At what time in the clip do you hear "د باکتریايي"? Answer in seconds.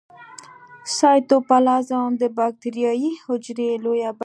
2.21-3.11